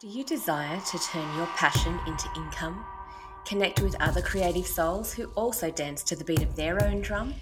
Do 0.00 0.08
you 0.08 0.24
desire 0.24 0.80
to 0.80 0.98
turn 0.98 1.36
your 1.36 1.44
passion 1.48 2.00
into 2.06 2.26
income? 2.34 2.86
Connect 3.44 3.82
with 3.82 4.00
other 4.00 4.22
creative 4.22 4.66
souls 4.66 5.12
who 5.12 5.26
also 5.34 5.70
dance 5.70 6.02
to 6.04 6.16
the 6.16 6.24
beat 6.24 6.40
of 6.40 6.56
their 6.56 6.82
own 6.82 7.02
drum? 7.02 7.34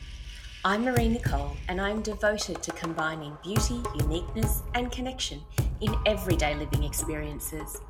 I'm 0.65 0.83
Marie 0.83 1.07
Nicole, 1.07 1.57
and 1.69 1.81
I'm 1.81 2.03
devoted 2.03 2.61
to 2.65 2.73
combining 2.73 3.39
beauty, 3.45 3.81
uniqueness, 3.95 4.65
and 4.75 4.91
connection 4.91 5.41
in 5.83 5.95
everyday 6.05 6.57
living 6.57 6.83
experiences. 6.83 7.81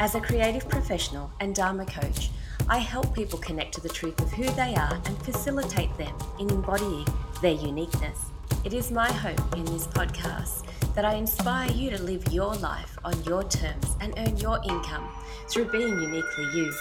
As 0.00 0.16
a 0.16 0.20
creative 0.20 0.68
professional 0.68 1.30
and 1.38 1.54
Dharma 1.54 1.86
coach, 1.86 2.30
I 2.68 2.78
help 2.78 3.14
people 3.14 3.38
connect 3.38 3.74
to 3.74 3.80
the 3.80 3.88
truth 3.88 4.20
of 4.20 4.32
who 4.32 4.50
they 4.56 4.74
are 4.74 5.00
and 5.04 5.16
facilitate 5.22 5.96
them 5.98 6.16
in 6.40 6.50
embodying 6.50 7.06
their 7.42 7.54
uniqueness. 7.54 8.32
It 8.64 8.74
is 8.74 8.90
my 8.90 9.10
hope 9.12 9.56
in 9.56 9.64
this 9.64 9.86
podcast 9.86 10.66
that 10.94 11.04
I 11.04 11.14
inspire 11.14 11.70
you 11.70 11.90
to 11.90 12.02
live 12.02 12.32
your 12.32 12.54
life 12.56 12.98
on 13.04 13.22
your 13.24 13.44
terms 13.44 13.96
and 14.00 14.14
earn 14.18 14.36
your 14.38 14.60
income 14.64 15.08
through 15.48 15.66
being 15.66 16.00
uniquely 16.00 16.46
you. 16.52 16.72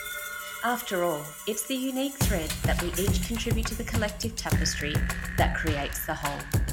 After 0.64 1.04
all, 1.04 1.22
it's 1.48 1.68
the 1.68 1.76
unique 1.76 2.16
thread 2.16 2.50
that 2.64 2.82
we 2.82 2.92
each 3.04 3.28
contribute 3.28 3.68
to 3.68 3.76
the 3.76 3.84
collective 3.84 4.36
tapestry 4.36 4.96
that 5.38 5.56
creates 5.56 6.06
the 6.06 6.16
whole. 6.16 6.65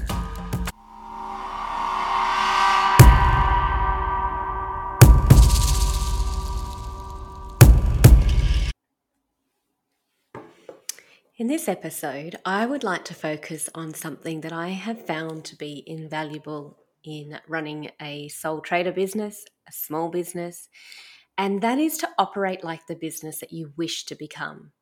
This 11.53 11.69
episode, 11.69 12.35
I 12.47 12.65
would 12.65 12.83
like 12.83 13.05
to 13.05 13.15
focus 13.15 13.69
on 13.75 13.93
something 13.93 14.41
that 14.41 14.55
I 14.55 14.69
have 14.69 15.07
found 15.07 15.45
to 15.45 15.55
be 15.55 15.85
invaluable 15.87 16.79
in 17.05 17.41
running 17.47 17.91
a 18.01 18.29
sole 18.29 18.63
trader 18.63 18.91
business, 18.91 19.45
a 19.69 19.73
small 19.73 20.09
business, 20.09 20.71
and 21.37 21.61
that 21.61 21.79
is 21.79 21.99
to 21.99 22.09
operate 22.17 22.65
like 22.65 22.87
the 22.87 22.95
business 22.95 23.41
that 23.41 23.53
you 23.53 23.75
wish 23.77 24.07
to 24.07 24.15
become. 24.15 24.73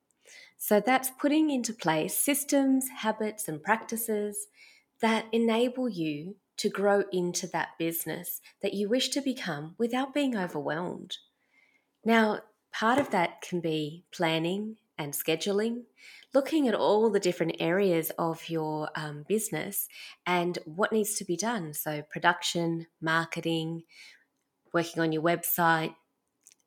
So 0.58 0.78
that's 0.78 1.10
putting 1.20 1.50
into 1.50 1.72
place 1.72 2.14
systems, 2.14 2.86
habits, 2.98 3.48
and 3.48 3.60
practices 3.60 4.46
that 5.00 5.24
enable 5.32 5.88
you 5.88 6.36
to 6.58 6.68
grow 6.68 7.02
into 7.12 7.48
that 7.48 7.70
business 7.80 8.40
that 8.62 8.74
you 8.74 8.88
wish 8.88 9.08
to 9.08 9.20
become 9.20 9.74
without 9.76 10.14
being 10.14 10.36
overwhelmed. 10.36 11.16
Now, 12.04 12.42
part 12.72 13.00
of 13.00 13.10
that 13.10 13.42
can 13.42 13.60
be 13.60 14.04
planning 14.12 14.76
and 15.00 15.14
scheduling, 15.14 15.84
looking 16.34 16.68
at 16.68 16.74
all 16.74 17.10
the 17.10 17.18
different 17.18 17.56
areas 17.58 18.12
of 18.18 18.48
your 18.50 18.90
um, 18.94 19.24
business 19.26 19.88
and 20.26 20.58
what 20.66 20.92
needs 20.92 21.14
to 21.14 21.24
be 21.24 21.36
done. 21.36 21.72
So, 21.72 22.02
production, 22.02 22.86
marketing, 23.00 23.84
working 24.74 25.02
on 25.02 25.10
your 25.10 25.22
website, 25.22 25.94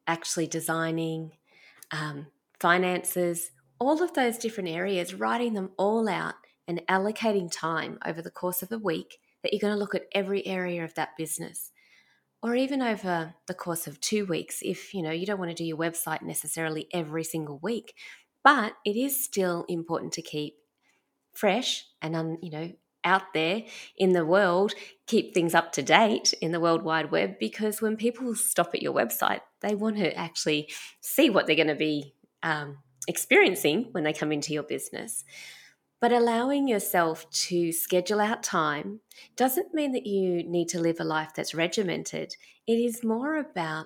actually 0.07 0.47
designing, 0.47 1.33
um, 1.91 2.27
finances, 2.59 3.51
all 3.79 4.01
of 4.01 4.13
those 4.13 4.37
different 4.37 4.69
areas, 4.69 5.13
writing 5.13 5.53
them 5.53 5.69
all 5.77 6.09
out 6.09 6.35
and 6.67 6.81
allocating 6.89 7.51
time 7.51 7.99
over 8.05 8.21
the 8.21 8.31
course 8.31 8.63
of 8.63 8.71
a 8.71 8.79
week 8.79 9.19
that 9.43 9.53
you're 9.53 9.59
going 9.59 9.73
to 9.73 9.79
look 9.79 9.93
at 9.93 10.07
every 10.13 10.45
area 10.47 10.83
of 10.83 10.95
that 10.95 11.15
business 11.17 11.71
or 12.43 12.55
even 12.55 12.81
over 12.81 13.33
the 13.47 13.53
course 13.53 13.87
of 13.87 13.99
two 14.01 14.25
weeks 14.25 14.59
if 14.61 14.93
you 14.93 15.01
know 15.01 15.11
you 15.11 15.25
don't 15.25 15.39
want 15.39 15.49
to 15.49 15.55
do 15.55 15.63
your 15.63 15.77
website 15.77 16.21
necessarily 16.21 16.87
every 16.93 17.23
single 17.23 17.57
week 17.63 17.95
but 18.43 18.73
it 18.85 18.95
is 18.95 19.23
still 19.23 19.65
important 19.67 20.13
to 20.13 20.21
keep 20.21 20.55
fresh 21.33 21.85
and 22.01 22.15
un, 22.15 22.37
you 22.41 22.51
know 22.51 22.71
out 23.05 23.33
there 23.33 23.63
in 23.97 24.13
the 24.13 24.25
world 24.25 24.73
keep 25.07 25.33
things 25.33 25.53
up 25.53 25.73
to 25.73 25.81
date 25.81 26.33
in 26.41 26.53
the 26.53 26.59
world 26.59 26.83
wide 26.83 27.11
web 27.11 27.37
because 27.37 27.81
when 27.81 27.97
people 27.97 28.33
stop 28.33 28.73
at 28.73 28.81
your 28.81 28.93
website 28.93 29.41
they 29.59 29.75
want 29.75 29.97
to 29.97 30.15
actually 30.17 30.69
see 31.01 31.29
what 31.29 31.45
they're 31.45 31.55
going 31.55 31.67
to 31.67 31.75
be 31.75 32.13
um, 32.43 32.77
experiencing 33.07 33.89
when 33.91 34.03
they 34.03 34.13
come 34.13 34.31
into 34.31 34.53
your 34.53 34.63
business. 34.63 35.23
But 35.99 36.11
allowing 36.11 36.67
yourself 36.67 37.29
to 37.47 37.71
schedule 37.71 38.19
out 38.19 38.43
time 38.43 38.99
doesn't 39.37 39.73
mean 39.73 39.93
that 39.93 40.05
you 40.05 40.43
need 40.43 40.67
to 40.69 40.81
live 40.81 40.97
a 40.99 41.05
life 41.05 41.31
that's 41.33 41.55
regimented. 41.55 42.35
It 42.67 42.73
is 42.73 43.03
more 43.03 43.37
about 43.37 43.85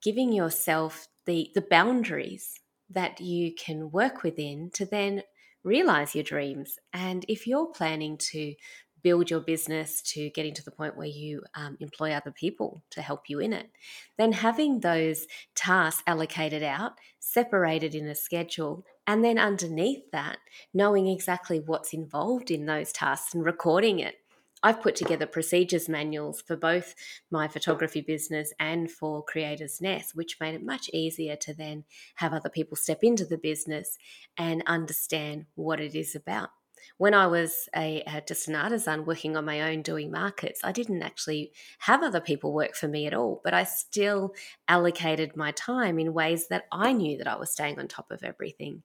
giving 0.00 0.32
yourself 0.32 1.08
the 1.26 1.50
the 1.54 1.60
boundaries 1.68 2.59
that 2.90 3.20
you 3.20 3.54
can 3.54 3.90
work 3.90 4.22
within 4.22 4.70
to 4.74 4.84
then 4.84 5.22
realize 5.62 6.14
your 6.14 6.24
dreams. 6.24 6.78
And 6.92 7.24
if 7.28 7.46
you're 7.46 7.66
planning 7.66 8.16
to 8.32 8.54
build 9.02 9.30
your 9.30 9.40
business 9.40 10.02
to 10.02 10.30
getting 10.30 10.54
to 10.54 10.64
the 10.64 10.70
point 10.70 10.96
where 10.96 11.06
you 11.06 11.42
um, 11.54 11.76
employ 11.80 12.12
other 12.12 12.30
people 12.30 12.82
to 12.90 13.00
help 13.00 13.22
you 13.28 13.40
in 13.40 13.52
it, 13.52 13.70
then 14.18 14.32
having 14.32 14.80
those 14.80 15.26
tasks 15.54 16.02
allocated 16.06 16.62
out, 16.62 16.92
separated 17.18 17.94
in 17.94 18.06
a 18.06 18.14
schedule, 18.14 18.84
and 19.06 19.24
then 19.24 19.38
underneath 19.38 20.10
that, 20.12 20.38
knowing 20.74 21.06
exactly 21.06 21.60
what's 21.60 21.92
involved 21.92 22.50
in 22.50 22.66
those 22.66 22.92
tasks 22.92 23.34
and 23.34 23.44
recording 23.44 23.98
it 24.00 24.16
I've 24.62 24.82
put 24.82 24.94
together 24.96 25.26
procedures 25.26 25.88
manuals 25.88 26.42
for 26.42 26.56
both 26.56 26.94
my 27.30 27.48
photography 27.48 28.02
business 28.02 28.52
and 28.60 28.90
for 28.90 29.22
Creators 29.22 29.80
Nest, 29.80 30.14
which 30.14 30.38
made 30.40 30.54
it 30.54 30.62
much 30.62 30.90
easier 30.92 31.36
to 31.36 31.54
then 31.54 31.84
have 32.16 32.34
other 32.34 32.50
people 32.50 32.76
step 32.76 32.98
into 33.02 33.24
the 33.24 33.38
business 33.38 33.96
and 34.36 34.62
understand 34.66 35.46
what 35.54 35.80
it 35.80 35.94
is 35.94 36.14
about. 36.14 36.50
When 36.96 37.14
I 37.14 37.26
was 37.26 37.68
a, 37.74 38.02
a 38.06 38.22
just 38.26 38.48
an 38.48 38.54
artisan 38.54 39.04
working 39.04 39.36
on 39.36 39.44
my 39.44 39.62
own 39.70 39.82
doing 39.82 40.10
markets, 40.10 40.60
I 40.62 40.72
didn't 40.72 41.02
actually 41.02 41.52
have 41.80 42.02
other 42.02 42.20
people 42.20 42.52
work 42.52 42.74
for 42.74 42.88
me 42.88 43.06
at 43.06 43.14
all, 43.14 43.40
but 43.44 43.54
I 43.54 43.64
still 43.64 44.34
allocated 44.68 45.36
my 45.36 45.52
time 45.52 45.98
in 45.98 46.12
ways 46.12 46.48
that 46.48 46.64
I 46.72 46.92
knew 46.92 47.16
that 47.18 47.28
I 47.28 47.36
was 47.36 47.52
staying 47.52 47.78
on 47.78 47.88
top 47.88 48.10
of 48.10 48.22
everything 48.22 48.82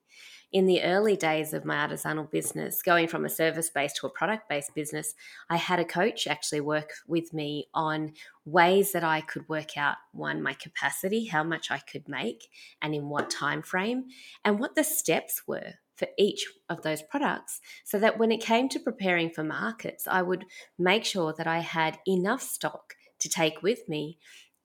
in 0.52 0.66
the 0.66 0.84
early 0.84 1.16
days 1.16 1.54
of 1.54 1.66
my 1.66 1.76
artisanal 1.88 2.30
business, 2.30 2.82
going 2.82 3.08
from 3.08 3.26
a 3.26 3.30
service 3.30 3.70
based 3.70 3.98
to 3.98 4.08
a 4.08 4.10
product 4.10 4.48
based 4.48 4.74
business, 4.74 5.14
I 5.50 5.58
had 5.58 5.80
a 5.80 5.86
coach 5.86 6.28
actually 6.28 6.62
work 6.62 6.92
with 7.08 7.34
me 7.34 7.68
on 7.74 8.14
ways 8.46 8.92
that 8.92 9.04
I 9.04 9.22
could 9.22 9.48
work 9.50 9.78
out 9.78 9.98
one 10.12 10.42
my 10.42 10.54
capacity, 10.54 11.26
how 11.26 11.44
much 11.44 11.72
I 11.72 11.80
could 11.80 12.08
make 12.08 12.50
and 12.82 12.94
in 12.96 13.10
what 13.10 13.30
time 13.30 13.62
frame 13.62 14.06
and 14.44 14.60
what 14.60 14.76
the 14.76 14.84
steps 14.84 15.44
were 15.48 15.74
for 15.96 16.08
each 16.18 16.46
of 16.70 16.82
those 16.82 17.02
products 17.02 17.62
so 17.84 17.98
that 18.00 18.18
when 18.18 18.32
it 18.32 18.42
came 18.42 18.70
to 18.70 18.80
preparing 18.80 19.30
for 19.30 19.44
markets, 19.44 20.08
I 20.08 20.22
would 20.22 20.46
make 20.78 21.06
sure 21.06 21.34
that 21.38 21.48
I 21.48 21.60
had 21.60 22.00
enough 22.08 22.42
stock 22.42 22.96
to 23.20 23.30
take 23.30 23.62
with 23.64 23.88
me 23.88 24.18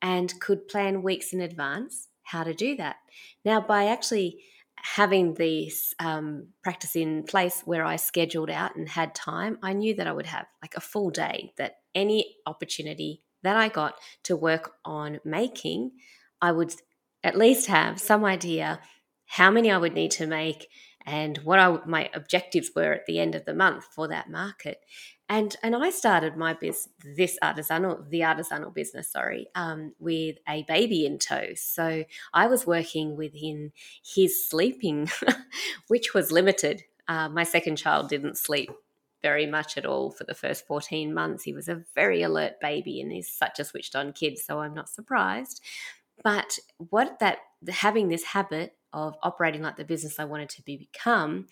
and 0.02 0.38
could 0.40 0.68
plan 0.68 1.02
weeks 1.02 1.32
in 1.32 1.40
advance 1.40 2.08
how 2.24 2.44
to 2.44 2.54
do 2.54 2.76
that. 2.76 2.96
Now, 3.44 3.60
by 3.60 3.86
actually 3.86 4.42
having 4.82 5.34
this 5.34 5.94
um, 5.98 6.48
practice 6.62 6.96
in 6.96 7.24
place 7.24 7.62
where 7.64 7.84
I 7.84 7.96
scheduled 7.96 8.50
out 8.50 8.76
and 8.76 8.88
had 8.88 9.14
time, 9.14 9.58
I 9.62 9.72
knew 9.72 9.94
that 9.94 10.06
I 10.06 10.12
would 10.12 10.26
have 10.26 10.46
like 10.62 10.74
a 10.76 10.80
full 10.80 11.10
day, 11.10 11.52
that 11.58 11.76
any 11.94 12.36
opportunity 12.46 13.22
that 13.42 13.56
I 13.56 13.68
got 13.68 13.94
to 14.24 14.36
work 14.36 14.72
on 14.84 15.20
making, 15.24 15.92
I 16.40 16.52
would 16.52 16.74
at 17.22 17.36
least 17.36 17.68
have 17.68 18.00
some 18.00 18.24
idea 18.24 18.80
how 19.26 19.50
many 19.50 19.70
I 19.70 19.78
would 19.78 19.94
need 19.94 20.10
to 20.12 20.26
make 20.26 20.68
and 21.06 21.38
what 21.38 21.58
I, 21.58 21.78
my 21.86 22.10
objectives 22.14 22.70
were 22.74 22.92
at 22.92 23.06
the 23.06 23.18
end 23.18 23.34
of 23.34 23.44
the 23.44 23.54
month 23.54 23.84
for 23.94 24.08
that 24.08 24.30
market 24.30 24.78
and 25.30 25.56
and 25.62 25.76
I 25.76 25.90
started 25.90 26.36
my 26.36 26.54
business, 26.54 26.88
this 27.16 27.38
artisanal, 27.40 28.10
the 28.10 28.20
artisanal 28.20 28.74
business, 28.74 29.12
sorry, 29.12 29.46
um, 29.54 29.94
with 30.00 30.38
a 30.48 30.64
baby 30.64 31.06
in 31.06 31.20
tow. 31.20 31.54
So 31.54 32.04
I 32.34 32.48
was 32.48 32.66
working 32.66 33.16
within 33.16 33.70
his 34.04 34.44
sleeping, 34.46 35.08
which 35.88 36.12
was 36.14 36.32
limited. 36.32 36.82
Uh, 37.06 37.28
my 37.28 37.44
second 37.44 37.76
child 37.76 38.08
didn't 38.08 38.38
sleep 38.38 38.72
very 39.22 39.46
much 39.46 39.78
at 39.78 39.86
all 39.86 40.10
for 40.10 40.24
the 40.24 40.34
first 40.34 40.66
14 40.66 41.14
months. 41.14 41.44
He 41.44 41.52
was 41.52 41.68
a 41.68 41.84
very 41.94 42.22
alert 42.22 42.60
baby 42.60 43.00
and 43.00 43.12
he's 43.12 43.30
such 43.30 43.60
a 43.60 43.64
switched 43.64 43.94
on 43.94 44.12
kid, 44.12 44.36
so 44.36 44.58
I'm 44.58 44.74
not 44.74 44.88
surprised. 44.88 45.62
But 46.24 46.58
what 46.76 47.20
that 47.20 47.38
having 47.68 48.08
this 48.08 48.24
habit 48.24 48.74
of 48.92 49.14
operating 49.22 49.62
like 49.62 49.76
the 49.76 49.84
business 49.84 50.18
I 50.18 50.24
wanted 50.24 50.48
to 50.50 50.62
be, 50.62 50.76
become 50.76 51.46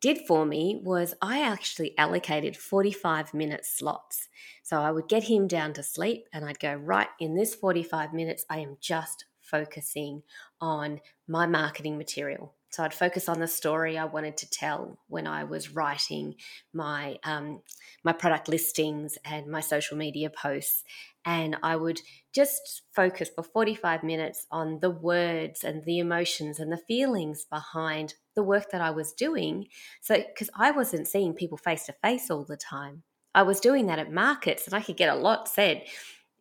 did 0.00 0.26
for 0.26 0.46
me 0.46 0.80
was 0.82 1.14
I 1.20 1.42
actually 1.42 1.96
allocated 1.98 2.56
45 2.56 3.34
minute 3.34 3.64
slots. 3.64 4.28
So 4.62 4.80
I 4.80 4.90
would 4.90 5.08
get 5.08 5.24
him 5.24 5.46
down 5.46 5.72
to 5.74 5.82
sleep 5.82 6.26
and 6.32 6.44
I'd 6.44 6.58
go, 6.58 6.74
right, 6.74 7.08
in 7.18 7.34
this 7.34 7.54
45 7.54 8.12
minutes, 8.12 8.44
I 8.48 8.58
am 8.58 8.76
just 8.80 9.26
focusing 9.40 10.22
on 10.60 11.00
my 11.26 11.46
marketing 11.46 11.98
material. 11.98 12.54
So 12.70 12.84
I'd 12.84 12.94
focus 12.94 13.28
on 13.28 13.40
the 13.40 13.48
story 13.48 13.98
I 13.98 14.04
wanted 14.04 14.36
to 14.38 14.50
tell 14.50 14.98
when 15.08 15.26
I 15.26 15.42
was 15.42 15.74
writing 15.74 16.36
my 16.72 17.18
um, 17.24 17.62
my 18.04 18.12
product 18.12 18.48
listings 18.48 19.18
and 19.24 19.48
my 19.48 19.60
social 19.60 19.96
media 19.96 20.30
posts, 20.30 20.84
and 21.24 21.56
I 21.64 21.74
would 21.74 22.00
just 22.32 22.82
focus 22.94 23.28
for 23.34 23.42
45 23.42 24.04
minutes 24.04 24.46
on 24.52 24.78
the 24.80 24.90
words 24.90 25.64
and 25.64 25.84
the 25.84 25.98
emotions 25.98 26.60
and 26.60 26.70
the 26.70 26.80
feelings 26.88 27.44
behind 27.44 28.14
the 28.36 28.44
work 28.44 28.70
that 28.70 28.80
I 28.80 28.90
was 28.90 29.12
doing. 29.12 29.66
So, 30.00 30.16
because 30.16 30.48
I 30.54 30.70
wasn't 30.70 31.08
seeing 31.08 31.34
people 31.34 31.58
face 31.58 31.86
to 31.86 31.92
face 32.04 32.30
all 32.30 32.44
the 32.44 32.56
time, 32.56 33.02
I 33.34 33.42
was 33.42 33.58
doing 33.58 33.86
that 33.86 33.98
at 33.98 34.12
markets 34.12 34.66
and 34.66 34.74
I 34.74 34.80
could 34.80 34.96
get 34.96 35.12
a 35.12 35.20
lot 35.20 35.48
said 35.48 35.84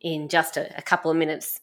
in 0.02 0.30
just 0.30 0.58
a, 0.58 0.78
a 0.78 0.82
couple 0.82 1.10
of 1.10 1.18
minutes 1.18 1.60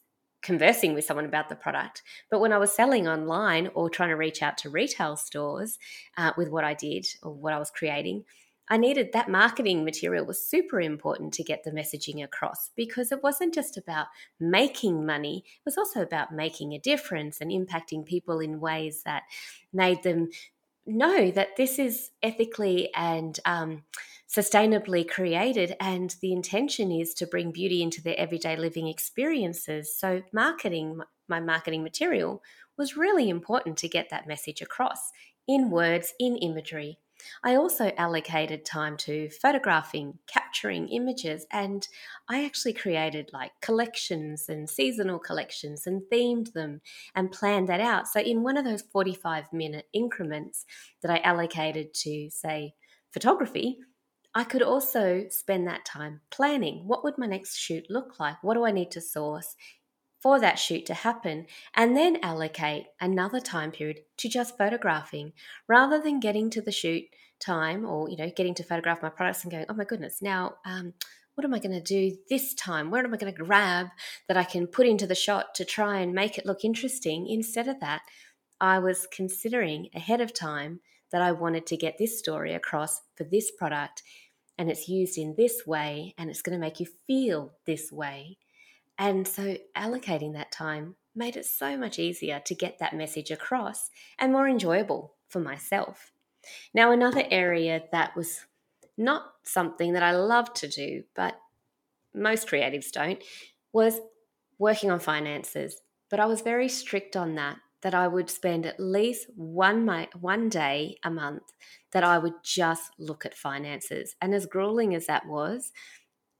conversing 0.46 0.94
with 0.94 1.04
someone 1.04 1.24
about 1.26 1.48
the 1.48 1.56
product. 1.56 2.04
But 2.30 2.38
when 2.38 2.52
I 2.52 2.58
was 2.58 2.72
selling 2.72 3.08
online 3.08 3.68
or 3.74 3.90
trying 3.90 4.10
to 4.10 4.16
reach 4.16 4.42
out 4.42 4.56
to 4.58 4.70
retail 4.70 5.16
stores 5.16 5.76
uh, 6.16 6.30
with 6.38 6.48
what 6.48 6.62
I 6.62 6.72
did 6.72 7.04
or 7.20 7.32
what 7.34 7.52
I 7.52 7.58
was 7.58 7.72
creating, 7.72 8.24
I 8.68 8.76
needed 8.76 9.10
that 9.12 9.28
marketing 9.28 9.84
material 9.84 10.24
was 10.24 10.44
super 10.44 10.80
important 10.80 11.32
to 11.34 11.44
get 11.44 11.64
the 11.64 11.72
messaging 11.72 12.22
across 12.22 12.70
because 12.76 13.10
it 13.10 13.24
wasn't 13.24 13.54
just 13.54 13.76
about 13.76 14.06
making 14.38 15.04
money, 15.04 15.44
it 15.46 15.64
was 15.64 15.78
also 15.78 16.00
about 16.00 16.32
making 16.32 16.72
a 16.72 16.78
difference 16.78 17.40
and 17.40 17.50
impacting 17.50 18.04
people 18.04 18.38
in 18.38 18.60
ways 18.60 19.02
that 19.04 19.24
made 19.72 20.04
them 20.04 20.30
know 20.86 21.30
that 21.30 21.56
this 21.56 21.78
is 21.78 22.10
ethically 22.22 22.90
and 22.94 23.38
um, 23.44 23.84
sustainably 24.28 25.08
created 25.08 25.76
and 25.80 26.16
the 26.20 26.32
intention 26.32 26.90
is 26.90 27.14
to 27.14 27.26
bring 27.26 27.50
beauty 27.50 27.82
into 27.82 28.02
their 28.02 28.18
everyday 28.18 28.56
living 28.56 28.88
experiences. 28.88 29.94
So 29.96 30.22
marketing 30.32 31.00
my 31.28 31.40
marketing 31.40 31.82
material 31.82 32.42
was 32.76 32.96
really 32.96 33.28
important 33.28 33.76
to 33.78 33.88
get 33.88 34.10
that 34.10 34.28
message 34.28 34.62
across 34.62 35.10
in 35.48 35.70
words 35.70 36.12
in 36.20 36.36
imagery 36.36 36.98
I 37.42 37.54
also 37.54 37.92
allocated 37.96 38.64
time 38.64 38.96
to 38.98 39.28
photographing, 39.30 40.18
capturing 40.26 40.88
images, 40.88 41.46
and 41.50 41.86
I 42.28 42.44
actually 42.44 42.72
created 42.72 43.30
like 43.32 43.52
collections 43.60 44.48
and 44.48 44.68
seasonal 44.68 45.18
collections 45.18 45.86
and 45.86 46.02
themed 46.12 46.52
them 46.52 46.80
and 47.14 47.32
planned 47.32 47.68
that 47.68 47.80
out. 47.80 48.08
So, 48.08 48.20
in 48.20 48.42
one 48.42 48.56
of 48.56 48.64
those 48.64 48.82
45 48.82 49.52
minute 49.52 49.86
increments 49.92 50.64
that 51.02 51.10
I 51.10 51.18
allocated 51.18 51.94
to, 51.94 52.30
say, 52.30 52.74
photography, 53.12 53.78
I 54.34 54.44
could 54.44 54.62
also 54.62 55.26
spend 55.30 55.66
that 55.66 55.86
time 55.86 56.20
planning 56.30 56.86
what 56.86 57.02
would 57.02 57.16
my 57.16 57.26
next 57.26 57.56
shoot 57.56 57.86
look 57.88 58.20
like? 58.20 58.42
What 58.42 58.54
do 58.54 58.66
I 58.66 58.70
need 58.70 58.90
to 58.90 59.00
source? 59.00 59.56
For 60.26 60.40
that 60.40 60.58
shoot 60.58 60.84
to 60.84 60.92
happen 60.92 61.46
and 61.72 61.96
then 61.96 62.18
allocate 62.20 62.86
another 63.00 63.38
time 63.38 63.70
period 63.70 64.00
to 64.16 64.28
just 64.28 64.58
photographing 64.58 65.32
rather 65.68 66.02
than 66.02 66.18
getting 66.18 66.50
to 66.50 66.60
the 66.60 66.72
shoot 66.72 67.04
time 67.38 67.86
or 67.86 68.10
you 68.10 68.16
know 68.16 68.28
getting 68.34 68.52
to 68.52 68.64
photograph 68.64 69.00
my 69.00 69.08
products 69.08 69.44
and 69.44 69.52
going 69.52 69.64
oh 69.68 69.74
my 69.74 69.84
goodness 69.84 70.20
now 70.20 70.54
um, 70.64 70.92
what 71.36 71.44
am 71.44 71.54
i 71.54 71.60
going 71.60 71.70
to 71.70 71.80
do 71.80 72.16
this 72.28 72.54
time? 72.54 72.90
Where 72.90 73.04
am 73.04 73.14
i 73.14 73.16
going 73.16 73.32
to 73.32 73.40
grab 73.40 73.86
that 74.26 74.36
i 74.36 74.42
can 74.42 74.66
put 74.66 74.88
into 74.88 75.06
the 75.06 75.14
shot 75.14 75.54
to 75.54 75.64
try 75.64 76.00
and 76.00 76.12
make 76.12 76.38
it 76.38 76.44
look 76.44 76.64
interesting? 76.64 77.28
Instead 77.28 77.68
of 77.68 77.78
that 77.78 78.02
i 78.60 78.80
was 78.80 79.06
considering 79.12 79.90
ahead 79.94 80.20
of 80.20 80.34
time 80.34 80.80
that 81.12 81.22
i 81.22 81.30
wanted 81.30 81.66
to 81.66 81.76
get 81.76 81.98
this 81.98 82.18
story 82.18 82.52
across 82.52 83.00
for 83.14 83.22
this 83.22 83.52
product 83.52 84.02
and 84.58 84.72
it's 84.72 84.88
used 84.88 85.18
in 85.18 85.36
this 85.36 85.62
way 85.68 86.16
and 86.18 86.30
it's 86.30 86.42
going 86.42 86.58
to 86.58 86.66
make 86.66 86.80
you 86.80 86.86
feel 87.06 87.52
this 87.64 87.92
way 87.92 88.38
and 88.98 89.26
so 89.26 89.56
allocating 89.76 90.34
that 90.34 90.52
time 90.52 90.96
made 91.14 91.36
it 91.36 91.46
so 91.46 91.76
much 91.76 91.98
easier 91.98 92.40
to 92.44 92.54
get 92.54 92.78
that 92.78 92.94
message 92.94 93.30
across 93.30 93.90
and 94.18 94.32
more 94.32 94.48
enjoyable 94.48 95.14
for 95.28 95.40
myself. 95.40 96.12
Now, 96.74 96.92
another 96.92 97.24
area 97.30 97.82
that 97.92 98.14
was 98.16 98.44
not 98.96 99.32
something 99.42 99.92
that 99.94 100.02
I 100.02 100.12
love 100.12 100.52
to 100.54 100.68
do, 100.68 101.04
but 101.14 101.38
most 102.14 102.48
creatives 102.48 102.90
don't, 102.90 103.22
was 103.72 104.00
working 104.58 104.90
on 104.90 105.00
finances. 105.00 105.80
But 106.08 106.20
I 106.20 106.26
was 106.26 106.40
very 106.40 106.68
strict 106.68 107.16
on 107.16 107.34
that, 107.34 107.58
that 107.82 107.94
I 107.94 108.08
would 108.08 108.30
spend 108.30 108.64
at 108.64 108.80
least 108.80 109.26
one, 109.34 109.84
my, 109.84 110.08
one 110.18 110.48
day 110.48 110.96
a 111.02 111.10
month 111.10 111.42
that 111.92 112.04
I 112.04 112.18
would 112.18 112.34
just 112.42 112.92
look 112.98 113.26
at 113.26 113.36
finances. 113.36 114.14
And 114.20 114.34
as 114.34 114.46
grueling 114.46 114.94
as 114.94 115.06
that 115.06 115.26
was, 115.26 115.72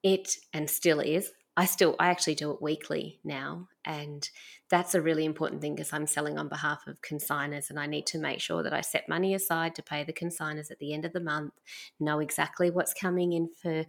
it, 0.03 0.37
and 0.53 0.71
still 0.71 1.01
is, 1.01 1.33
I 1.57 1.65
still 1.65 1.97
I 1.99 2.09
actually 2.09 2.35
do 2.35 2.51
it 2.51 2.61
weekly 2.61 3.19
now 3.25 3.69
and 3.85 4.29
that's 4.69 4.95
a 4.95 5.01
really 5.01 5.25
important 5.25 5.61
thing 5.61 5.75
because 5.75 5.93
I'm 5.93 6.07
selling 6.07 6.39
on 6.39 6.49
behalf 6.49 6.87
of 6.87 7.01
consigners 7.01 7.71
and 7.71 7.79
I 7.79 7.87
need 7.87 8.07
to 8.09 8.19
make 8.19 8.41
sure 8.41 8.63
that 8.63 8.75
I 8.75 8.83
set 8.83 9.09
money 9.09 9.35
aside 9.35 9.75
to 9.77 9.83
pay 9.83 10.05
the 10.05 10.13
consigners 10.13 10.71
at 10.71 10.79
the 10.79 10.93
end 10.93 11.05
of 11.05 11.13
the 11.13 11.21
month, 11.21 11.55
know 11.99 12.19
exactly 12.19 12.71
what's 12.71 12.93
coming 12.93 13.33
in 13.33 13.49
for 13.63 13.87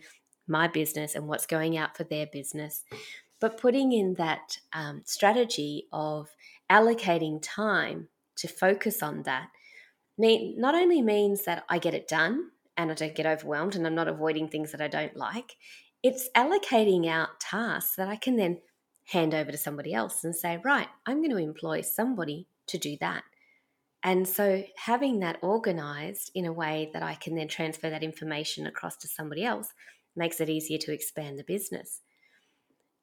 my 0.47 0.67
business 0.67 1.13
and 1.13 1.27
what's 1.27 1.45
going 1.45 1.77
out 1.77 1.97
for 1.97 2.05
their 2.05 2.27
business. 2.27 2.85
But 3.39 3.59
putting 3.59 3.91
in 3.91 4.13
that 4.15 4.59
um, 4.73 5.01
strategy 5.05 5.87
of 5.91 6.29
allocating 6.69 7.39
time 7.41 8.07
to 8.37 8.47
focus 8.47 9.03
on 9.03 9.23
that 9.23 9.49
mean, 10.17 10.59
not 10.59 10.75
only 10.75 11.01
means 11.01 11.45
that 11.45 11.63
I 11.69 11.79
get 11.79 11.93
it 11.93 12.07
done 12.07 12.49
and 12.75 12.91
I 12.91 12.95
don't 12.95 13.15
get 13.15 13.25
overwhelmed 13.25 13.75
and 13.75 13.85
I'm 13.85 13.95
not 13.95 14.07
avoiding 14.07 14.47
things 14.47 14.71
that 14.71 14.81
I 14.81 14.87
don't 14.87 15.15
like, 15.15 15.55
it's 16.03 16.29
allocating 16.35 17.07
out 17.07 17.39
tasks 17.39 17.95
that 17.95 18.07
I 18.07 18.15
can 18.15 18.35
then 18.35 18.59
hand 19.05 19.33
over 19.33 19.51
to 19.51 19.57
somebody 19.57 19.93
else 19.93 20.23
and 20.23 20.35
say, 20.35 20.59
right, 20.63 20.87
I'm 21.05 21.17
going 21.17 21.31
to 21.31 21.37
employ 21.37 21.81
somebody 21.81 22.47
to 22.67 22.77
do 22.77 22.97
that. 22.99 23.23
And 24.03 24.27
so 24.27 24.63
having 24.77 25.19
that 25.19 25.39
organized 25.41 26.31
in 26.35 26.45
a 26.45 26.53
way 26.53 26.91
that 26.93 27.03
I 27.03 27.15
can 27.15 27.35
then 27.35 27.47
transfer 27.47 27.89
that 27.89 28.03
information 28.03 28.67
across 28.67 28.95
to 28.97 29.07
somebody 29.07 29.43
else 29.43 29.73
makes 30.15 30.39
it 30.39 30.49
easier 30.49 30.77
to 30.79 30.93
expand 30.93 31.39
the 31.39 31.43
business. 31.43 32.01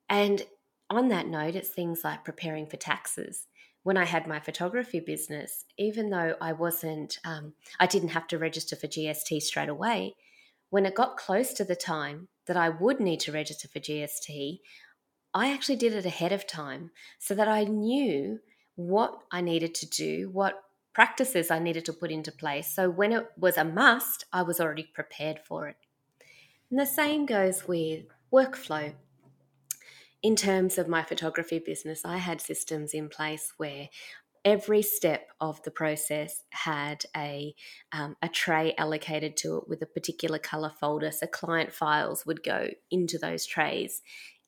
And 0.08 0.42
on 0.90 1.08
that 1.08 1.26
note, 1.26 1.56
it's 1.56 1.70
things 1.70 2.02
like 2.04 2.24
preparing 2.24 2.66
for 2.66 2.76
taxes. 2.76 3.46
When 3.82 3.96
I 3.96 4.04
had 4.04 4.26
my 4.26 4.40
photography 4.40 5.00
business, 5.00 5.64
even 5.78 6.10
though 6.10 6.36
I 6.40 6.52
wasn't, 6.52 7.18
um, 7.24 7.54
I 7.80 7.86
didn't 7.86 8.10
have 8.10 8.26
to 8.28 8.38
register 8.38 8.76
for 8.76 8.86
GST 8.86 9.42
straight 9.42 9.68
away, 9.68 10.14
when 10.70 10.86
it 10.86 10.94
got 10.94 11.16
close 11.16 11.52
to 11.54 11.64
the 11.64 11.76
time 11.76 12.28
that 12.46 12.56
I 12.56 12.68
would 12.68 13.00
need 13.00 13.20
to 13.20 13.32
register 13.32 13.68
for 13.68 13.80
GST, 13.80 14.60
I 15.32 15.52
actually 15.52 15.76
did 15.76 15.94
it 15.94 16.06
ahead 16.06 16.32
of 16.32 16.46
time 16.46 16.90
so 17.18 17.34
that 17.34 17.48
I 17.48 17.64
knew 17.64 18.40
what 18.76 19.18
I 19.30 19.40
needed 19.40 19.74
to 19.76 19.86
do, 19.86 20.30
what 20.30 20.62
practices 20.92 21.50
I 21.50 21.58
needed 21.58 21.84
to 21.86 21.92
put 21.92 22.10
into 22.10 22.30
place. 22.30 22.68
So 22.68 22.88
when 22.88 23.12
it 23.12 23.26
was 23.36 23.56
a 23.56 23.64
must, 23.64 24.24
I 24.32 24.42
was 24.42 24.60
already 24.60 24.84
prepared 24.94 25.40
for 25.44 25.68
it. 25.68 25.76
And 26.70 26.78
the 26.78 26.86
same 26.86 27.26
goes 27.26 27.66
with 27.66 28.04
workflow. 28.32 28.94
In 30.22 30.36
terms 30.36 30.78
of 30.78 30.88
my 30.88 31.02
photography 31.02 31.58
business, 31.58 32.04
I 32.04 32.16
had 32.16 32.40
systems 32.40 32.94
in 32.94 33.08
place 33.08 33.52
where 33.56 33.88
every 34.44 34.82
step 34.82 35.28
of 35.40 35.62
the 35.62 35.70
process 35.70 36.42
had 36.50 37.04
a, 37.16 37.54
um, 37.92 38.16
a 38.22 38.28
tray 38.28 38.74
allocated 38.76 39.36
to 39.38 39.56
it 39.56 39.68
with 39.68 39.80
a 39.82 39.86
particular 39.86 40.38
color 40.38 40.70
folder. 40.80 41.10
So 41.10 41.26
client 41.26 41.72
files 41.72 42.26
would 42.26 42.42
go 42.42 42.68
into 42.90 43.18
those 43.18 43.46
trays 43.46 44.02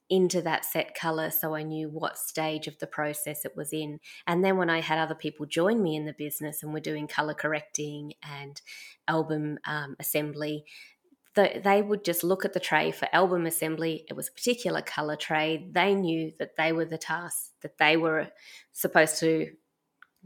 into 0.08 0.40
that 0.42 0.64
set 0.64 0.94
color 0.94 1.30
so 1.30 1.54
I 1.54 1.62
knew 1.62 1.88
what 1.88 2.16
stage 2.16 2.68
of 2.68 2.78
the 2.78 2.86
process 2.86 3.44
it 3.44 3.56
was 3.56 3.72
in. 3.72 3.98
And 4.26 4.44
then 4.44 4.56
when 4.56 4.70
I 4.70 4.80
had 4.80 4.98
other 4.98 5.14
people 5.14 5.46
join 5.46 5.82
me 5.82 5.96
in 5.96 6.04
the 6.04 6.14
business 6.16 6.62
and 6.62 6.72
we're 6.72 6.80
doing 6.80 7.08
color 7.08 7.34
correcting 7.34 8.12
and 8.22 8.60
album 9.08 9.58
um, 9.66 9.96
assembly, 9.98 10.64
they 11.34 11.82
would 11.82 12.02
just 12.02 12.24
look 12.24 12.46
at 12.46 12.54
the 12.54 12.60
tray 12.60 12.90
for 12.90 13.08
album 13.12 13.44
assembly. 13.44 14.06
It 14.08 14.14
was 14.14 14.28
a 14.28 14.32
particular 14.32 14.80
color 14.80 15.16
tray. 15.16 15.68
They 15.70 15.94
knew 15.94 16.32
that 16.38 16.56
they 16.56 16.72
were 16.72 16.86
the 16.86 16.96
tasks 16.96 17.50
that 17.60 17.76
they 17.76 17.98
were 17.98 18.28
supposed 18.72 19.20
to 19.20 19.50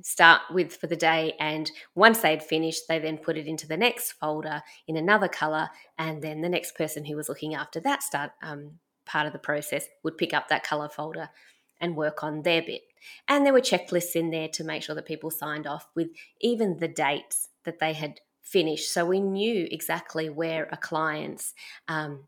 start 0.03 0.43
with 0.51 0.77
for 0.77 0.87
the 0.87 0.97
day. 0.97 1.35
And 1.39 1.71
once 1.95 2.21
they'd 2.21 2.43
finished, 2.43 2.89
they 2.89 2.99
then 2.99 3.19
put 3.19 3.37
it 3.37 3.47
into 3.47 3.67
the 3.67 3.77
next 3.77 4.13
folder 4.13 4.63
in 4.87 4.97
another 4.97 5.29
color. 5.29 5.71
And 5.99 6.23
then 6.23 6.41
the 6.41 6.49
next 6.49 6.75
person 6.75 7.05
who 7.05 7.17
was 7.17 7.29
looking 7.29 7.55
after 7.55 7.81
that 7.81 8.03
start 8.03 8.33
um, 8.43 8.79
part 9.07 9.27
of 9.27 9.33
the 9.33 9.39
process 9.39 9.87
would 10.03 10.19
pick 10.19 10.33
up 10.33 10.49
that 10.49 10.65
color 10.65 10.89
folder 10.89 11.31
and 11.81 11.97
work 11.97 12.23
on 12.23 12.43
their 12.43 12.63
bit. 12.63 12.83
And 13.27 13.45
there 13.45 13.53
were 13.53 13.61
checklists 13.61 14.15
in 14.15 14.31
there 14.31 14.49
to 14.49 14.65
make 14.65 14.83
sure 14.83 14.95
that 14.95 15.07
people 15.07 15.31
signed 15.31 15.67
off 15.67 15.89
with 15.95 16.09
even 16.41 16.77
the 16.77 16.89
dates 16.89 17.49
that 17.65 17.79
they 17.79 17.95
had 17.95 18.21
finished. 18.43 18.93
So 18.93 19.05
we 19.07 19.21
knew 19.21 19.67
exactly 19.71 20.29
where 20.29 20.69
a 20.71 20.77
client's 20.77 21.55
um, 21.89 22.25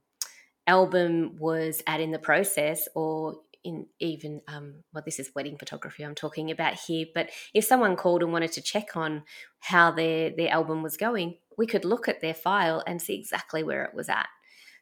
album 0.67 1.37
was 1.38 1.83
at 1.87 2.00
in 2.00 2.12
the 2.12 2.19
process 2.19 2.88
or 2.95 3.37
in 3.64 3.87
even 4.00 4.40
um, 4.49 4.83
well 4.92 5.02
this 5.04 5.19
is 5.19 5.31
wedding 5.35 5.57
photography 5.57 6.02
i'm 6.02 6.14
talking 6.14 6.50
about 6.50 6.75
here 6.75 7.07
but 7.14 7.31
if 7.54 7.64
someone 7.64 7.97
called 7.97 8.23
and 8.23 8.33
wanted 8.33 8.52
to 8.52 8.61
check 8.61 8.97
on 8.97 9.23
how 9.61 9.90
their 9.90 10.31
their 10.31 10.50
album 10.50 10.83
was 10.83 10.97
going 10.97 11.37
we 11.57 11.66
could 11.66 11.85
look 11.85 12.09
at 12.09 12.21
their 12.21 12.35
file 12.35 12.83
and 12.87 13.00
see 13.00 13.14
exactly 13.14 13.62
where 13.62 13.85
it 13.85 13.95
was 13.95 14.09
at 14.09 14.28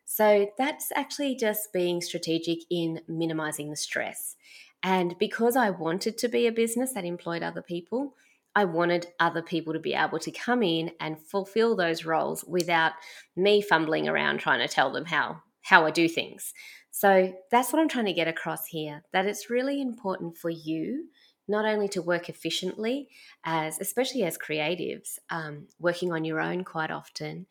so 0.05 0.51
that's 0.59 0.91
actually 0.97 1.35
just 1.35 1.73
being 1.73 2.01
strategic 2.01 2.59
in 2.71 3.01
minimizing 3.09 3.71
the 3.71 3.77
stress 3.77 4.37
and 4.83 5.17
because 5.19 5.57
i 5.57 5.71
wanted 5.71 6.17
to 6.17 6.29
be 6.29 6.47
a 6.47 6.53
business 6.53 6.93
that 6.95 7.05
employed 7.05 7.43
other 7.43 7.63
people 7.63 8.15
I 8.55 8.65
wanted 8.65 9.07
other 9.21 9.43
people 9.43 9.73
to 9.73 9.79
be 9.79 9.95
able 9.95 10.19
to 10.19 10.33
come 10.33 10.63
in 10.63 10.91
and 10.99 11.21
fulfill 11.21 11.77
those 11.77 12.05
roles 12.05 12.45
without 12.45 12.93
me 13.37 13.63
fumbling 13.63 14.09
around 14.09 14.39
trying 14.39 14.67
to 14.67 14.73
tell 14.73 14.93
them 14.93 15.05
how 15.05 15.43
how 15.63 15.87
I 15.87 15.91
do 15.91 16.09
things. 16.09 16.53
So 16.91 17.33
that's 17.51 17.73
what 17.73 17.81
I'm 17.81 17.89
trying 17.89 18.07
to 18.07 18.13
get 18.13 18.29
across 18.29 18.67
here 18.67 19.03
that 19.13 19.27
it's 19.27 19.51
really 19.51 19.81
important 19.81 20.37
for 20.37 20.51
you 20.51 21.09
not 21.49 21.65
only 21.65 21.89
to 21.89 22.03
work 22.03 22.29
efficiently 22.29 23.09
as 23.45 23.79
especially 23.81 24.23
as 24.25 24.39
creatives 24.39 25.19
um, 25.31 25.67
working 25.79 26.13
on 26.13 26.25
your 26.25 26.41
own 26.41 26.63
quite 26.65 26.91
often 26.91 27.47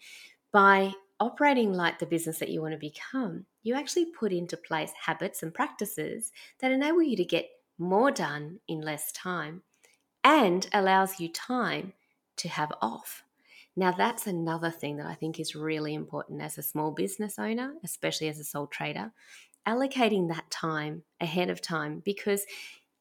by 0.52 0.92
operating 1.20 1.74
like 1.74 2.00
the 2.00 2.06
business 2.06 2.40
that 2.40 2.50
you 2.50 2.62
want 2.62 2.74
to 2.74 2.78
become 2.78 3.46
you 3.64 3.76
actually 3.76 4.06
put 4.06 4.32
into 4.32 4.56
place 4.56 4.92
habits 5.06 5.44
and 5.44 5.54
practices 5.54 6.32
that 6.60 6.72
enable 6.72 7.04
you 7.04 7.18
to 7.18 7.26
get 7.26 7.50
more 7.78 8.12
done 8.12 8.60
in 8.68 8.82
less 8.82 9.12
time 9.12 9.64
and 10.24 10.68
allows 10.74 11.20
you 11.20 11.30
time 11.30 11.94
to 12.38 12.50
have 12.50 12.72
off. 12.82 13.24
Now, 13.80 13.94
that's 13.94 14.28
another 14.28 14.72
thing 14.72 14.98
that 14.98 15.06
I 15.06 15.14
think 15.14 15.40
is 15.40 15.56
really 15.56 15.94
important 15.94 16.42
as 16.42 16.58
a 16.58 16.62
small 16.62 16.92
business 16.92 17.40
owner, 17.40 17.76
especially 17.82 18.28
as 18.28 18.38
a 18.38 18.44
sole 18.44 18.68
trader, 18.68 19.14
allocating 19.66 20.28
that 20.28 20.52
time 20.52 21.04
ahead 21.22 21.50
of 21.50 21.62
time 21.62 22.02
because 22.04 22.44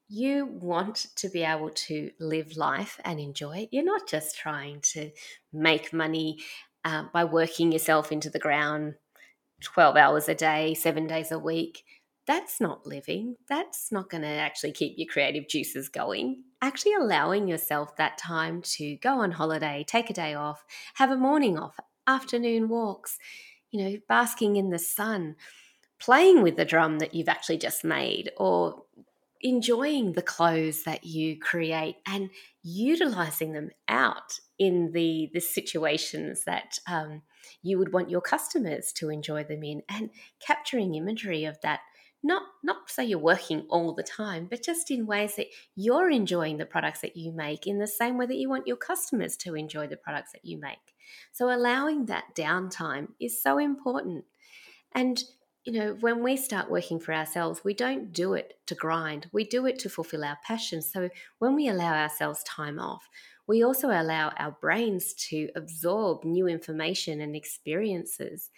you 0.08 0.46
want 0.46 1.08
to 1.16 1.28
be 1.30 1.42
able 1.42 1.70
to 1.70 2.12
live 2.20 2.56
life 2.56 3.00
and 3.04 3.18
enjoy 3.18 3.56
it. 3.56 3.70
You're 3.72 3.82
not 3.82 4.06
just 4.06 4.38
trying 4.38 4.80
to 4.92 5.10
make 5.52 5.92
money 5.92 6.38
uh, 6.84 7.06
by 7.12 7.24
working 7.24 7.72
yourself 7.72 8.12
into 8.12 8.30
the 8.30 8.38
ground 8.38 8.94
12 9.60 9.96
hours 9.96 10.28
a 10.28 10.34
day, 10.36 10.74
seven 10.74 11.08
days 11.08 11.32
a 11.32 11.40
week. 11.40 11.82
That's 12.24 12.60
not 12.60 12.86
living. 12.86 13.34
That's 13.48 13.90
not 13.90 14.10
going 14.10 14.22
to 14.22 14.28
actually 14.28 14.74
keep 14.74 14.94
your 14.96 15.08
creative 15.10 15.48
juices 15.48 15.88
going. 15.88 16.44
Actually, 16.60 16.94
allowing 16.94 17.46
yourself 17.46 17.96
that 17.96 18.18
time 18.18 18.62
to 18.62 18.96
go 18.96 19.20
on 19.20 19.32
holiday, 19.32 19.84
take 19.86 20.10
a 20.10 20.14
day 20.14 20.34
off, 20.34 20.64
have 20.94 21.10
a 21.10 21.16
morning 21.16 21.56
off, 21.58 21.78
afternoon 22.06 22.68
walks, 22.68 23.18
you 23.70 23.82
know, 23.82 23.96
basking 24.08 24.56
in 24.56 24.70
the 24.70 24.78
sun, 24.78 25.36
playing 26.00 26.42
with 26.42 26.56
the 26.56 26.64
drum 26.64 26.98
that 26.98 27.14
you've 27.14 27.28
actually 27.28 27.58
just 27.58 27.84
made, 27.84 28.30
or 28.36 28.82
enjoying 29.40 30.12
the 30.12 30.22
clothes 30.22 30.82
that 30.82 31.04
you 31.04 31.38
create 31.38 31.96
and 32.06 32.30
utilizing 32.62 33.52
them 33.52 33.70
out 33.88 34.40
in 34.58 34.90
the 34.92 35.30
the 35.32 35.40
situations 35.40 36.44
that 36.44 36.78
um, 36.88 37.22
you 37.62 37.78
would 37.78 37.92
want 37.92 38.10
your 38.10 38.20
customers 38.20 38.92
to 38.92 39.10
enjoy 39.10 39.44
them 39.44 39.62
in 39.62 39.82
and 39.88 40.10
capturing 40.44 40.94
imagery 40.94 41.44
of 41.44 41.60
that 41.62 41.80
not 42.22 42.42
not 42.64 42.90
so 42.90 43.02
you're 43.02 43.18
working 43.18 43.64
all 43.68 43.94
the 43.94 44.02
time 44.02 44.46
but 44.50 44.62
just 44.62 44.90
in 44.90 45.06
ways 45.06 45.36
that 45.36 45.46
you're 45.76 46.10
enjoying 46.10 46.56
the 46.56 46.66
products 46.66 47.00
that 47.00 47.16
you 47.16 47.32
make 47.32 47.66
in 47.66 47.78
the 47.78 47.86
same 47.86 48.18
way 48.18 48.26
that 48.26 48.36
you 48.36 48.48
want 48.48 48.66
your 48.66 48.76
customers 48.76 49.36
to 49.36 49.54
enjoy 49.54 49.86
the 49.86 49.96
products 49.96 50.32
that 50.32 50.44
you 50.44 50.58
make. 50.58 50.94
So 51.32 51.54
allowing 51.54 52.06
that 52.06 52.34
downtime 52.34 53.08
is 53.20 53.40
so 53.42 53.58
important. 53.58 54.24
And 54.92 55.22
you 55.64 55.72
know 55.72 55.96
when 56.00 56.22
we 56.22 56.36
start 56.36 56.70
working 56.70 56.98
for 56.98 57.12
ourselves 57.12 57.62
we 57.62 57.74
don't 57.74 58.12
do 58.12 58.34
it 58.34 58.54
to 58.66 58.74
grind. 58.74 59.28
We 59.32 59.44
do 59.44 59.66
it 59.66 59.78
to 59.80 59.90
fulfill 59.90 60.24
our 60.24 60.38
passion 60.46 60.82
so 60.82 61.10
when 61.38 61.54
we 61.54 61.68
allow 61.68 61.94
ourselves 61.94 62.42
time 62.44 62.78
off 62.78 63.08
we 63.48 63.64
also 63.64 63.88
allow 63.88 64.30
our 64.38 64.56
brains 64.60 65.14
to 65.14 65.48
absorb 65.56 66.22
new 66.22 66.46
information 66.46 67.20
and 67.20 67.34
experiences. 67.34 68.50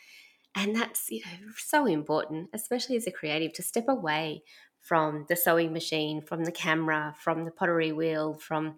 And 0.54 0.74
that's 0.74 1.10
you 1.10 1.20
know 1.20 1.52
so 1.56 1.86
important, 1.86 2.50
especially 2.52 2.96
as 2.96 3.06
a 3.06 3.12
creative, 3.12 3.52
to 3.54 3.62
step 3.62 3.86
away 3.88 4.42
from 4.80 5.26
the 5.28 5.36
sewing 5.36 5.72
machine, 5.72 6.20
from 6.22 6.44
the 6.44 6.52
camera, 6.52 7.14
from 7.18 7.44
the 7.44 7.50
pottery 7.50 7.92
wheel, 7.92 8.34
from 8.34 8.76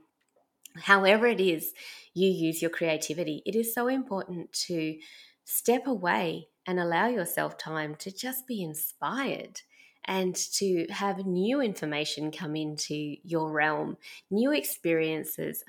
however 0.76 1.26
it 1.26 1.40
is 1.40 1.72
you 2.14 2.28
use 2.28 2.60
your 2.60 2.70
creativity. 2.70 3.42
It 3.46 3.54
is 3.54 3.74
so 3.74 3.88
important 3.88 4.52
to 4.66 4.98
step 5.44 5.86
away 5.86 6.48
and 6.66 6.78
allow 6.78 7.08
yourself 7.08 7.58
time 7.58 7.94
to 7.96 8.12
just 8.12 8.46
be 8.46 8.62
inspired 8.62 9.60
and 10.04 10.34
to 10.34 10.86
have 10.90 11.26
new 11.26 11.60
information 11.60 12.32
come 12.32 12.56
into 12.56 13.16
your 13.22 13.50
realm, 13.50 13.96
new 14.30 14.52
experiences 14.52 15.64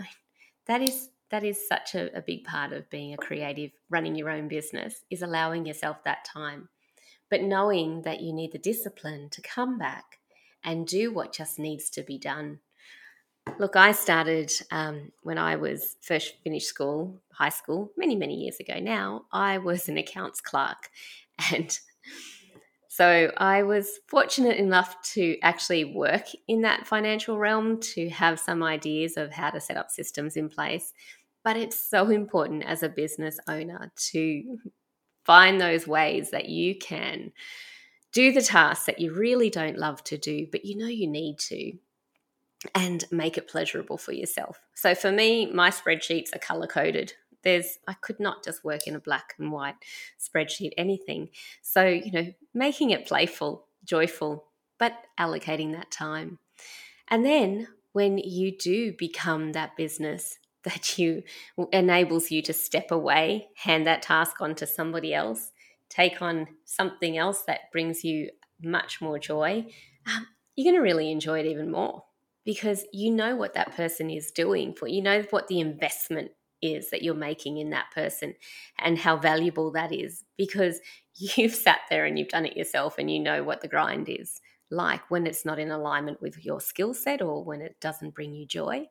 that 0.65 0.81
is 0.81 1.09
that 1.33 1.43
is 1.43 1.67
such 1.67 1.95
a, 1.95 2.15
a 2.15 2.21
big 2.21 2.43
part 2.43 2.71
of 2.71 2.87
being 2.91 3.11
a 3.11 3.17
creative 3.17 3.71
running 3.89 4.13
your 4.13 4.29
own 4.29 4.47
business 4.47 5.03
is 5.09 5.23
allowing 5.23 5.65
yourself 5.65 5.97
that 6.03 6.23
time. 6.23 6.69
But 7.27 7.41
knowing 7.41 8.03
that 8.03 8.21
you 8.21 8.31
need 8.31 8.51
the 8.51 8.59
discipline 8.59 9.29
to 9.31 9.41
come 9.41 9.79
back 9.79 10.19
and 10.63 10.85
do 10.85 11.11
what 11.11 11.33
just 11.33 11.57
needs 11.57 11.89
to 11.89 12.03
be 12.03 12.19
done. 12.19 12.59
Look 13.57 13.75
i 13.75 13.93
started 13.93 14.51
um, 14.71 15.11
when 15.23 15.39
i 15.39 15.55
was 15.55 15.97
first 16.01 16.35
finished 16.43 16.67
school 16.67 17.19
high 17.31 17.49
school 17.49 17.91
many 17.97 18.15
many 18.15 18.35
years 18.35 18.57
ago 18.61 18.79
now 18.79 19.25
i 19.33 19.57
was 19.57 19.89
an 19.89 19.97
accounts 19.97 20.39
clerk. 20.39 20.89
And 21.51 21.77
so 22.95 23.31
I 23.37 23.63
was 23.63 24.01
fortunate 24.05 24.57
enough 24.57 25.01
to 25.13 25.39
actually 25.41 25.83
work 25.83 26.25
in 26.47 26.61
that 26.61 26.85
financial 26.85 27.39
realm 27.39 27.79
to 27.95 28.07
have 28.09 28.39
some 28.39 28.61
ideas 28.61 29.17
of 29.17 29.31
how 29.31 29.49
to 29.49 29.59
set 29.59 29.77
up 29.77 29.89
systems 29.89 30.37
in 30.37 30.47
place. 30.47 30.93
But 31.43 31.57
it's 31.57 31.77
so 31.77 32.09
important 32.09 32.63
as 32.63 32.83
a 32.83 32.89
business 32.89 33.39
owner 33.47 33.91
to 34.11 34.59
find 35.23 35.59
those 35.59 35.87
ways 35.87 36.31
that 36.31 36.49
you 36.49 36.77
can 36.77 37.31
do 38.11 38.31
the 38.31 38.41
tasks 38.41 38.85
that 38.85 38.99
you 38.99 39.13
really 39.13 39.49
don't 39.49 39.77
love 39.77 40.03
to 40.05 40.17
do, 40.17 40.47
but 40.51 40.65
you 40.65 40.77
know 40.77 40.87
you 40.87 41.07
need 41.07 41.39
to, 41.39 41.73
and 42.75 43.03
make 43.11 43.37
it 43.37 43.47
pleasurable 43.47 43.97
for 43.97 44.11
yourself. 44.11 44.61
So 44.73 44.95
for 44.95 45.11
me, 45.11 45.51
my 45.51 45.69
spreadsheets 45.69 46.35
are 46.35 46.39
color 46.39 46.67
coded 46.67 47.13
there's 47.43 47.77
I 47.87 47.93
could 47.93 48.19
not 48.19 48.43
just 48.43 48.63
work 48.63 48.87
in 48.87 48.95
a 48.95 48.99
black 48.99 49.35
and 49.37 49.51
white 49.51 49.75
spreadsheet 50.19 50.71
anything. 50.77 51.29
So, 51.61 51.85
you 51.85 52.11
know, 52.11 52.33
making 52.53 52.89
it 52.89 53.05
playful, 53.05 53.67
joyful, 53.83 54.45
but 54.79 54.93
allocating 55.19 55.73
that 55.73 55.91
time. 55.91 56.39
And 57.09 57.25
then 57.25 57.67
when 57.91 58.17
you 58.17 58.57
do 58.57 58.93
become 58.93 59.51
that 59.51 59.77
business 59.77 60.39
that 60.63 60.97
you 60.97 61.23
enables 61.71 62.31
you 62.31 62.41
to 62.43 62.53
step 62.53 62.91
away, 62.91 63.47
hand 63.55 63.85
that 63.87 64.01
task 64.01 64.41
on 64.41 64.55
to 64.55 64.67
somebody 64.67 65.13
else, 65.13 65.51
take 65.89 66.21
on 66.21 66.47
something 66.65 67.17
else 67.17 67.43
that 67.43 67.71
brings 67.71 68.03
you 68.03 68.29
much 68.61 69.01
more 69.01 69.19
joy, 69.19 69.65
um, 70.07 70.27
you're 70.55 70.71
going 70.71 70.79
to 70.79 70.83
really 70.83 71.11
enjoy 71.11 71.39
it 71.39 71.45
even 71.45 71.71
more 71.71 72.03
because 72.45 72.85
you 72.93 73.11
know 73.11 73.35
what 73.35 73.53
that 73.53 73.75
person 73.75 74.09
is 74.09 74.31
doing 74.31 74.73
for 74.73 74.87
you 74.87 75.01
know 75.01 75.23
what 75.29 75.47
the 75.47 75.59
investment 75.59 76.31
is 76.61 76.89
that 76.89 77.01
you're 77.01 77.13
making 77.13 77.57
in 77.57 77.71
that 77.71 77.91
person 77.93 78.33
and 78.79 78.97
how 78.97 79.17
valuable 79.17 79.71
that 79.71 79.91
is 79.91 80.23
because 80.37 80.79
you've 81.15 81.55
sat 81.55 81.79
there 81.89 82.05
and 82.05 82.17
you've 82.17 82.29
done 82.29 82.45
it 82.45 82.57
yourself 82.57 82.97
and 82.97 83.11
you 83.11 83.19
know 83.19 83.43
what 83.43 83.61
the 83.61 83.67
grind 83.67 84.07
is 84.09 84.39
like 84.71 85.09
when 85.09 85.27
it's 85.27 85.45
not 85.45 85.59
in 85.59 85.71
alignment 85.71 86.21
with 86.21 86.43
your 86.43 86.59
skill 86.59 86.93
set 86.93 87.21
or 87.21 87.43
when 87.43 87.61
it 87.61 87.79
doesn't 87.79 88.15
bring 88.15 88.33
you 88.33 88.45
joy. 88.45 88.85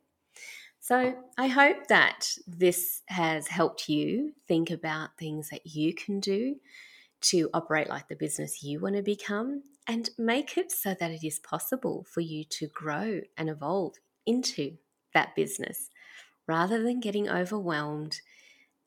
So, 0.84 1.14
I 1.38 1.46
hope 1.46 1.86
that 1.86 2.26
this 2.44 3.02
has 3.06 3.46
helped 3.46 3.88
you 3.88 4.32
think 4.48 4.68
about 4.68 5.16
things 5.16 5.48
that 5.50 5.64
you 5.64 5.94
can 5.94 6.18
do 6.18 6.56
to 7.20 7.48
operate 7.54 7.88
like 7.88 8.08
the 8.08 8.16
business 8.16 8.64
you 8.64 8.80
want 8.80 8.96
to 8.96 9.02
become 9.02 9.62
and 9.86 10.10
make 10.18 10.58
it 10.58 10.72
so 10.72 10.92
that 10.98 11.12
it 11.12 11.24
is 11.24 11.38
possible 11.38 12.04
for 12.12 12.20
you 12.20 12.42
to 12.50 12.66
grow 12.66 13.20
and 13.38 13.48
evolve 13.48 13.94
into 14.26 14.76
that 15.14 15.36
business 15.36 15.88
rather 16.48 16.82
than 16.82 16.98
getting 16.98 17.28
overwhelmed 17.28 18.20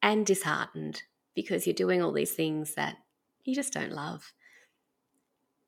and 0.04 0.26
disheartened 0.26 1.04
because 1.34 1.66
you're 1.66 1.74
doing 1.74 2.04
all 2.04 2.12
these 2.12 2.34
things 2.34 2.76
that 2.76 2.98
you 3.46 3.56
just 3.56 3.72
don't 3.72 3.94
love. 3.94 4.34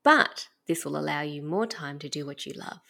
But 0.04 0.50
this 0.68 0.84
will 0.84 0.98
allow 0.98 1.22
you 1.22 1.42
more 1.42 1.68
time 1.68 2.00
to 2.00 2.10
do 2.10 2.26
what 2.26 2.46
you 2.46 2.52
love. 2.52 2.82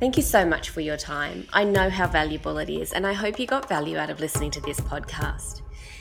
Thank 0.00 0.16
you 0.16 0.22
so 0.22 0.46
much 0.46 0.70
for 0.70 0.80
your 0.80 0.96
time. 0.96 1.46
I 1.52 1.62
know 1.62 1.90
how 1.90 2.06
valuable 2.06 2.56
it 2.56 2.70
is, 2.70 2.94
and 2.94 3.06
I 3.06 3.12
hope 3.12 3.38
you 3.38 3.46
got 3.46 3.68
value 3.68 3.98
out 3.98 4.08
of 4.08 4.18
listening 4.18 4.50
to 4.52 4.60
this 4.62 4.80
podcast. 4.80 5.60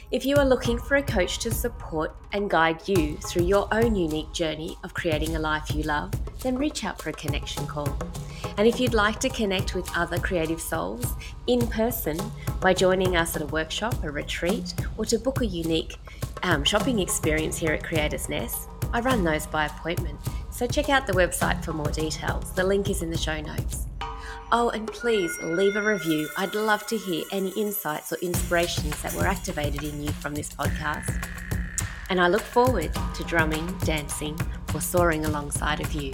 If 0.10 0.25
you 0.25 0.38
are 0.38 0.46
looking 0.46 0.77
for 0.77 0.96
a 0.96 1.03
coach 1.03 1.39
to 1.39 1.51
support 1.51 2.15
and 2.32 2.50
guide 2.50 2.88
you 2.88 3.18
through 3.18 3.44
your 3.44 3.68
own 3.74 3.98
unique 3.98 4.32
journey 4.32 4.77
of 4.86 4.94
creating 4.94 5.36
a 5.36 5.39
life 5.39 5.75
you 5.75 5.84
love, 5.84 6.13
then 6.41 6.58
reach 6.58 6.86
out 6.86 7.01
for 7.01 7.10
a 7.10 7.13
connection 7.13 7.68
call. 7.68 7.94
And 8.58 8.65
if 8.65 8.79
you'd 8.79 8.94
like 8.94 9.20
to 9.20 9.27
connect 9.27 9.75
with 9.75 9.91
other 9.98 10.18
creative 10.18 10.62
souls 10.62 11.06
in 11.48 11.68
person 11.68 12.18
by 12.62 12.74
joining 12.74 13.18
us 13.18 13.36
at 13.36 13.41
a 13.41 13.48
workshop, 13.48 14.01
a 14.06 14.10
retreat, 14.10 14.75
or 14.96 15.03
to 15.08 15.20
book 15.20 15.41
a 15.41 15.46
unique 15.46 15.98
um, 16.44 16.63
shopping 16.63 17.00
experience 17.00 17.58
here 17.58 17.74
at 17.74 17.84
Creators 17.84 18.29
Nest, 18.29 18.70
I 18.94 19.01
run 19.01 19.25
those 19.25 19.46
by 19.46 19.65
appointment. 19.65 20.22
So 20.51 20.68
check 20.68 20.88
out 20.88 21.06
the 21.06 21.13
website 21.13 21.65
for 21.65 21.74
more 21.74 21.91
details. 21.91 22.53
The 22.53 22.63
link 22.63 22.89
is 22.89 23.01
in 23.01 23.12
the 23.12 23.18
show 23.18 23.41
notes. 23.41 23.88
Oh, 24.51 24.70
and 24.70 24.88
please 24.88 25.38
leave 25.44 25.75
a 25.75 25.82
review. 25.82 26.27
I'd 26.36 26.56
love 26.56 26.88
to 26.88 26.98
hear 26.98 27.24
any 27.32 27.50
insights 27.51 28.12
or 28.12 28.15
inspirations 28.15 29.00
that 29.03 29.13
were 29.13 29.27
activated 29.27 29.84
in 29.84 30.01
you 30.01 30.12
from 30.13 30.34
this 30.34 30.50
podcast. 30.50 31.27
And 32.10 32.20
I 32.20 32.29
look 32.29 32.41
forward 32.41 32.91
to 33.13 33.24
drumming, 33.25 33.68
dancing, 33.84 34.39
or 34.74 34.82
soaring 34.82 35.25
alongside 35.25 35.82
of 35.82 35.94
you 35.94 36.13